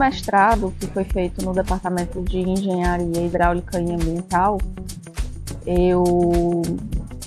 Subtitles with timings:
[0.00, 4.58] mestrado, que foi feito no Departamento de Engenharia Hidráulica e Ambiental,
[5.66, 6.02] eu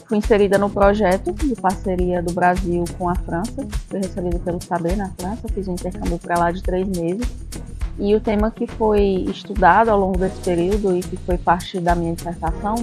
[0.05, 4.97] fui inserida no projeto de parceria do Brasil com a França, fui recebida pelo Saber
[4.97, 7.27] na França, fiz um intercâmbio para lá de três meses.
[7.99, 11.93] E o tema que foi estudado ao longo desse período e que foi parte da
[11.93, 12.75] minha dissertação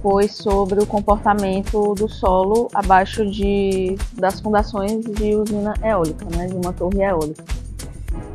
[0.00, 6.54] foi sobre o comportamento do solo abaixo de, das fundações de usina eólica, né, de
[6.54, 7.61] uma torre eólica.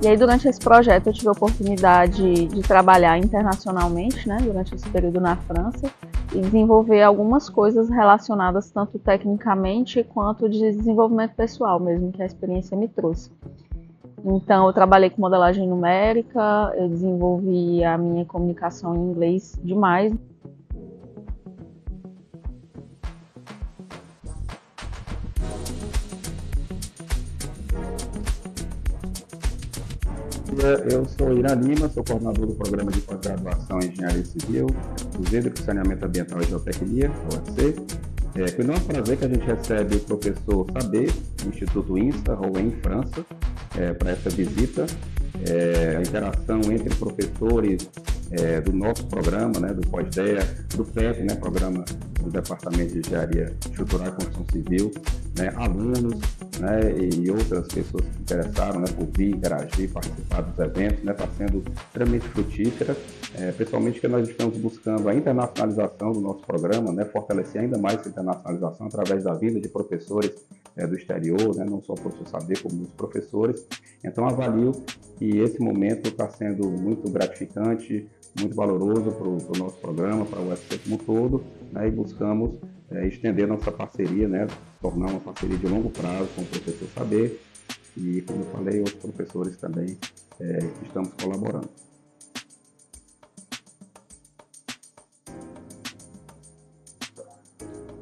[0.02, 4.88] E aí, durante esse projeto, eu tive a oportunidade de trabalhar internacionalmente, né, durante esse
[4.90, 5.91] período na França,
[6.34, 12.77] e desenvolver algumas coisas relacionadas tanto tecnicamente quanto de desenvolvimento pessoal mesmo, que a experiência
[12.77, 13.32] me trouxe.
[14.23, 20.13] Então, eu trabalhei com modelagem numérica, eu desenvolvi a minha comunicação em inglês demais.
[30.58, 34.66] Eu sou Irã Lima, sou coordenador do programa de pós-graduação em Engenharia Civil,
[35.16, 37.76] do Centro de Saneamento Ambiental e Geotecnia, UFC.
[38.34, 42.72] É, foi um prazer que a gente recebe o professor Saber, do Instituto INSA, Rouen,
[42.82, 43.24] França,
[43.77, 44.88] é, para essa visita.
[45.48, 47.88] É, a interação entre professores
[48.32, 50.44] é, do nosso programa, né, do Pós-DEA,
[50.76, 51.86] do PEP, né, Programa
[52.20, 54.92] do Departamento de Engenharia Estrutural e Construção Civil,
[55.38, 56.20] né, alunos
[56.60, 61.32] né, e outras pessoas que interessaram né, por vir, interagir, participar dos eventos, está né,
[61.38, 62.96] sendo extremamente frutífera,
[63.36, 68.09] é, principalmente nós estamos buscando a internacionalização do nosso programa, né, fortalecer ainda mais essa
[68.09, 70.31] internacionalização através da vinda de professores
[70.75, 73.66] é, do exterior, né, não só o professor Saber, como os professores.
[74.03, 74.72] Então, avalio
[75.18, 78.08] que esse momento está sendo muito gratificante,
[78.40, 82.56] muito valoroso para o nosso programa, para o UFC como um todo, né, e buscamos
[82.91, 84.47] é, estender nossa parceria, né,
[84.81, 87.42] tornar uma parceria de longo prazo com o professor Saber
[87.98, 89.98] e, como eu falei, outros professores também
[90.40, 91.70] é, estamos colaborando.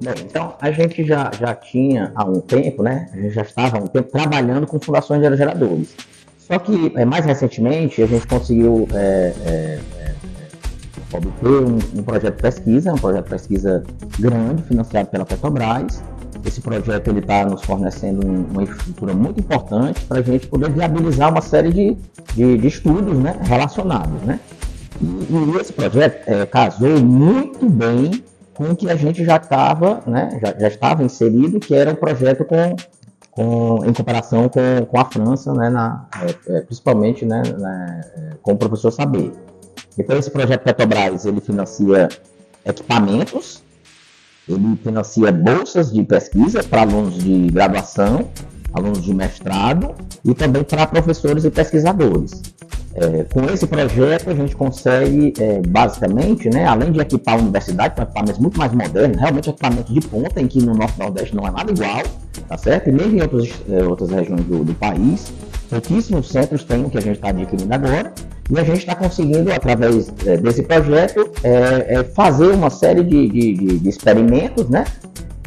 [0.02, 3.10] Bem, então a gente já, já tinha há um tempo, né?
[3.14, 5.96] A gente já estava há um tempo trabalhando com fundações de aerogeradores.
[6.38, 9.80] Só que é, mais recentemente a gente conseguiu é, é,
[11.14, 13.84] obter um, um, projeto de pesquisa, um projeto de pesquisa
[14.20, 16.04] grande, financiado pela Petrobras.
[16.46, 21.42] Esse projeto está nos fornecendo uma infraestrutura muito importante para a gente poder viabilizar uma
[21.42, 21.98] série de,
[22.36, 24.22] de, de estudos né, relacionados.
[24.22, 24.40] Né?
[25.02, 28.24] E, e esse projeto é, casou muito bem
[28.56, 31.96] com o que a gente já estava, né, já, já estava inserido, que era um
[31.96, 32.76] projeto com,
[33.32, 38.30] com, em comparação com, com a França, né, na, é, é principalmente né, na, é,
[38.42, 39.32] com o professor Saber.
[39.98, 42.10] Então, esse projeto Petrobras, ele financia
[42.66, 43.64] equipamentos,
[44.48, 48.30] ele financia bolsas de pesquisa para alunos de graduação,
[48.74, 52.42] alunos de mestrado e também para professores e pesquisadores.
[52.98, 57.94] É, com esse projeto, a gente consegue, é, basicamente, né, além de equipar a universidade
[57.96, 61.46] com equipamentos muito mais modernos, realmente equipamentos de ponta, em que no Norte Nordeste não
[61.46, 62.04] é nada igual,
[62.48, 62.90] tá certo?
[62.90, 65.34] E mesmo em outros, é, outras regiões do, do país,
[65.70, 68.14] pouquíssimos centros têm o que a gente está adquirindo agora,
[68.50, 73.28] e a gente está conseguindo, através é, desse projeto, é, é, fazer uma série de,
[73.28, 74.86] de, de experimentos, né?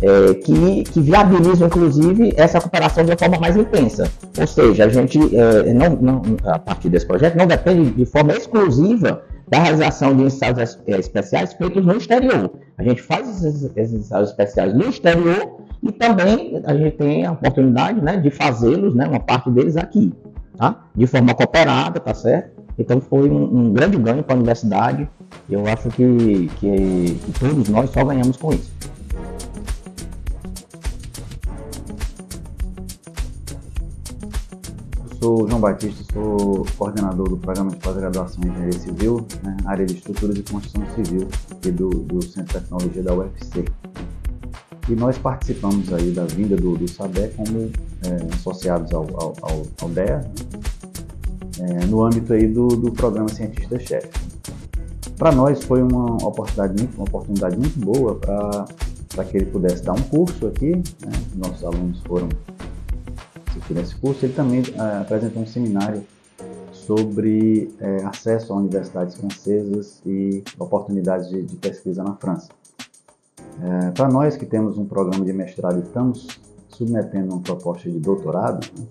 [0.00, 4.08] É, que, que viabilizam, inclusive, essa cooperação de uma forma mais intensa.
[4.38, 8.32] Ou seja, a gente, é, não, não, a partir desse projeto, não depende de forma
[8.32, 12.50] exclusiva da realização de ensaios é, especiais feitos no exterior.
[12.76, 17.32] A gente faz esses, esses ensaios especiais no exterior e também a gente tem a
[17.32, 20.12] oportunidade né, de fazê-los, né, uma parte deles aqui,
[20.56, 20.84] tá?
[20.94, 22.57] de forma cooperada, tá certo?
[22.78, 25.08] Então foi um, um grande ganho para a universidade.
[25.50, 28.78] Eu acho que, que, que todos nós só ganhamos com isso.
[35.20, 39.94] sou João Batista, sou coordenador do programa de pós-graduação em Engenharia Civil, né, área de
[39.94, 43.64] estruturas e construção civil aqui do, do Centro de Tecnologia da UFC.
[44.88, 46.86] E nós participamos aí da vinda do, do
[47.36, 47.70] como
[48.06, 49.06] é, associados ao,
[49.42, 50.47] ao, ao DEA, né,
[51.60, 54.08] é, no âmbito aí do, do programa Cientista-Chefe.
[55.16, 59.94] Para nós foi uma oportunidade muito, uma oportunidade muito boa para que ele pudesse dar
[59.94, 60.76] um curso aqui.
[60.76, 61.12] Né?
[61.34, 62.28] Nossos alunos foram
[63.48, 64.24] assistir esse curso.
[64.24, 66.04] Ele também é, apresentou um seminário
[66.72, 72.48] sobre é, acesso a universidades francesas e oportunidades de, de pesquisa na França.
[73.60, 76.28] É, para nós que temos um programa de mestrado e estamos
[76.68, 78.86] submetendo uma proposta de doutorado, né,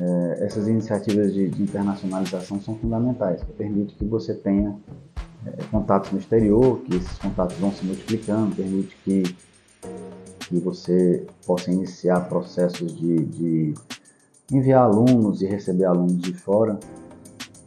[0.00, 4.74] é, essas iniciativas de, de, internacionalização são fundamentais, que permite que você tenha
[5.46, 9.22] é, contatos no exterior, que esses contatos vão se multiplicando, permite que,
[10.40, 13.74] que você possa iniciar processos de, de
[14.50, 16.78] enviar alunos e receber alunos de fora.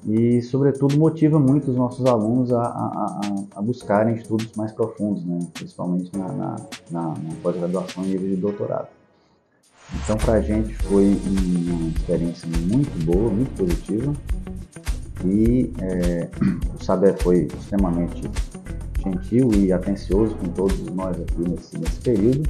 [0.08, 3.22] e, sobretudo, motiva muito os nossos alunos a, a,
[3.56, 5.40] a buscarem estudos mais profundos, né?
[5.54, 6.56] principalmente na, na,
[6.92, 8.88] na, na pós-graduação e nível de doutorado.
[9.94, 14.14] Então, para a gente foi uma experiência muito boa, muito positiva.
[15.24, 16.30] E é,
[16.80, 18.30] o Saber foi extremamente
[19.04, 22.44] gentil e atencioso com todos nós aqui nesse, nesse período.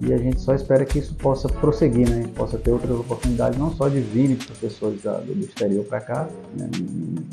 [0.00, 2.16] E a gente só espera que isso possa prosseguir, né?
[2.16, 6.00] A gente possa ter outras oportunidades, não só de virem professores da, do exterior para
[6.00, 6.68] cá, né?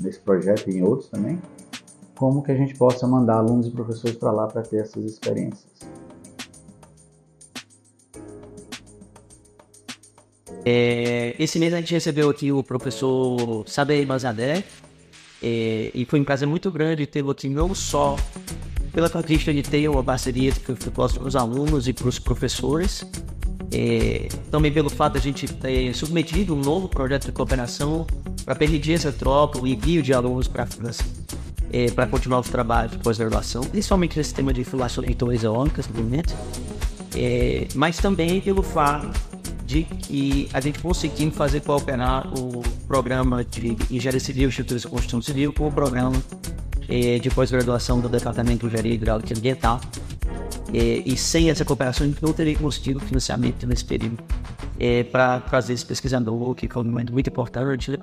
[0.01, 1.39] nesse projeto e em outros também,
[2.15, 5.65] como que a gente possa mandar alunos e professores para lá para ter essas experiências.
[10.65, 14.63] É, esse mês a gente recebeu aqui o professor Saber Mazadé,
[15.41, 18.15] é, e foi um prazer muito grande tê-lo aqui, não só
[18.93, 23.05] pela característica de ter uma parceria que para os alunos e para os professores,
[23.73, 28.07] é, também pelo fato de a gente ter submetido um novo projeto de cooperação
[28.45, 31.03] para permitir essa troca, o envio de alunos para a França,
[31.71, 36.33] é, para continuar os trabalhos de pós-graduação, principalmente nesse tema de informações eólicas no momento,
[37.15, 39.32] é, mas também pelo fato
[39.73, 45.19] de que a gente conseguiu fazer cooperar o programa de Engenharia Civil, Estruturas e Construção
[45.19, 46.15] Civil com o programa
[46.87, 49.81] eh, de pós-graduação do Departamento de Engenharia Hidráulica e Ambiental.
[50.71, 54.23] Eh, e sem essa cooperação, a gente não teria conseguido financiamento nesse período
[54.79, 57.89] eh, para trazer esse pesquisador, que é um momento muito importante.
[57.89, 57.99] Ele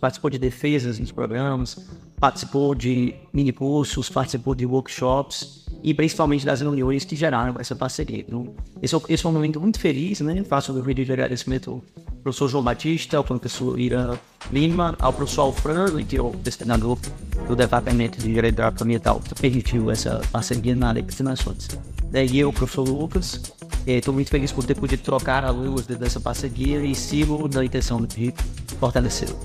[0.00, 1.86] participou de defesas nos programas,
[2.18, 8.20] participou de mini-cursos, participou de workshops e principalmente das reuniões que geraram essa parceria.
[8.20, 10.42] Então, esse, é, esse é um momento muito feliz, né?
[10.44, 11.82] Faço o vídeo de agradecimento ao
[12.22, 14.18] professor João Batista, ao professor Ira
[14.52, 16.98] Lima, ao professor Alfredo, que é o destinador
[17.46, 21.68] do Departamento de Direito Ambiental, que permitiu essa parceria na área de finações.
[22.10, 23.40] Daí eu, professor Lucas,
[23.86, 28.04] estou muito feliz por ter podido trocar a luz dessa parceria e sigo na intenção
[28.04, 28.34] de
[28.78, 29.38] fortalecê-la.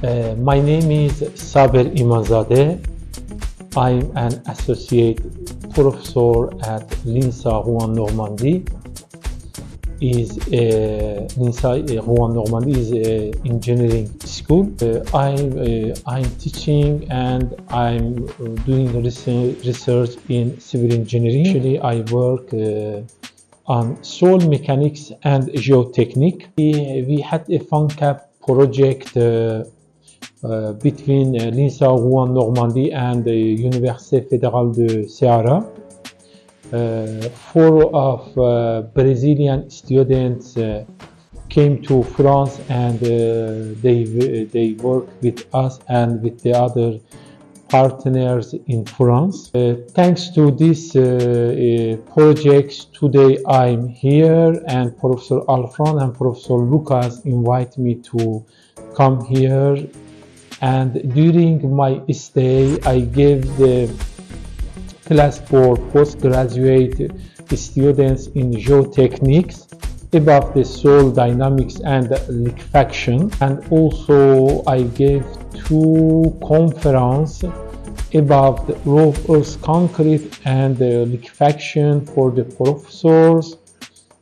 [0.00, 2.78] Uh, my name is Saber Imanzadeh.
[3.76, 5.18] I'm an associate
[5.74, 8.64] professor at l'INSA Rouen Normandie.
[10.00, 12.92] Is uh, l'INSA uh, Rouen Normandie is
[13.44, 14.72] engineering school.
[14.80, 18.24] Uh, I'm uh, I'm teaching and I'm
[18.68, 21.48] doing research in civil engineering.
[21.48, 23.02] Actually, I work uh,
[23.66, 26.46] on soil mechanics and geotechnique.
[26.56, 29.64] We, we had a FunCap project uh,
[30.82, 35.64] between uh, l'INSA Rouen Normandie and the Université Fédérale de Ceará.
[36.72, 38.34] Uh, four of
[38.94, 40.58] Brazilian students
[41.48, 44.04] came to France and they
[44.52, 47.00] they work with us and with the other
[47.68, 49.50] partners in France.
[49.54, 56.54] Uh, thanks to this uh, uh, project, today I'm here and Professor Alfran and Professor
[56.54, 58.44] Lucas invite me to
[58.94, 59.76] come here
[60.60, 63.90] and during my stay I gave the
[65.04, 67.10] class for postgraduate
[67.56, 69.68] students in geotechnics
[70.14, 73.30] about the soil dynamics and liquefaction.
[73.40, 75.24] And also I gave
[75.66, 77.44] two conference
[78.14, 83.56] about the raw earth concrete and the liquefaction for the professors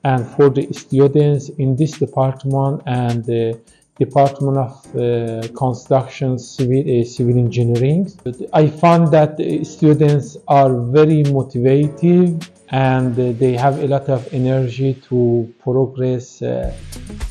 [0.04, 3.60] and for the students in this department and the
[3.98, 8.12] Department of uh, Construction Civil, uh, Civil Engineering.
[8.52, 15.52] I found that students are very motivated and they have a lot of energy to
[15.60, 16.74] progress uh,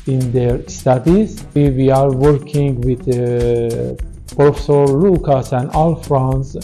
[0.06, 1.46] in their studies.
[1.54, 3.94] We, we are working with uh,
[4.34, 6.56] Professor Lucas and Alphonse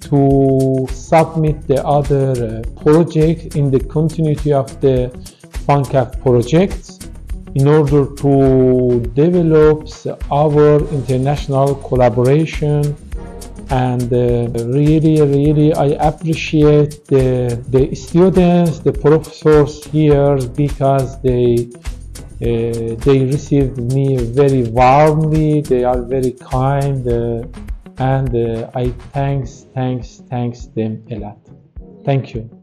[0.00, 5.10] to submit the other uh, project in the continuity of the
[5.66, 6.98] FUNCAF projects
[7.54, 9.88] in order to develop
[10.30, 12.96] our international collaboration.
[13.70, 21.68] And uh, really really I appreciate the, the students the professors here because they
[22.40, 25.60] uh, they received me very warmly.
[25.60, 27.46] They are very kind uh,
[27.98, 31.38] and uh, I thanks thanks thanks them a lot.
[32.04, 32.57] Thank you